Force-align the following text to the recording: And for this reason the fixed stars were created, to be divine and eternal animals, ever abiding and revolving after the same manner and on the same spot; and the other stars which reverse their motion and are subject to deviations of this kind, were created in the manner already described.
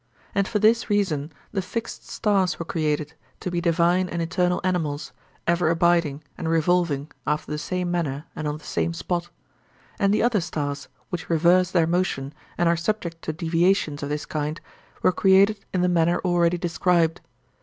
And 0.33 0.47
for 0.47 0.57
this 0.57 0.89
reason 0.89 1.31
the 1.51 1.61
fixed 1.61 2.07
stars 2.09 2.57
were 2.57 2.65
created, 2.65 3.13
to 3.39 3.51
be 3.51 3.61
divine 3.61 4.09
and 4.09 4.19
eternal 4.19 4.59
animals, 4.63 5.13
ever 5.45 5.69
abiding 5.69 6.23
and 6.39 6.49
revolving 6.49 7.11
after 7.27 7.51
the 7.51 7.59
same 7.59 7.91
manner 7.91 8.25
and 8.35 8.47
on 8.47 8.57
the 8.57 8.63
same 8.63 8.95
spot; 8.95 9.29
and 9.99 10.11
the 10.11 10.23
other 10.23 10.41
stars 10.41 10.87
which 11.09 11.29
reverse 11.29 11.69
their 11.69 11.85
motion 11.85 12.33
and 12.57 12.67
are 12.67 12.75
subject 12.75 13.21
to 13.21 13.31
deviations 13.31 14.01
of 14.01 14.09
this 14.09 14.25
kind, 14.25 14.59
were 15.03 15.11
created 15.11 15.63
in 15.71 15.81
the 15.81 15.87
manner 15.87 16.19
already 16.25 16.57
described. 16.57 17.21